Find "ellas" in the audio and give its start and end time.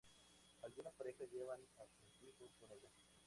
2.71-2.91